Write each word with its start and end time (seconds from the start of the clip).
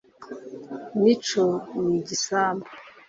Mico 1.01 1.45
ni 1.83 1.93
igisambo 1.99 2.67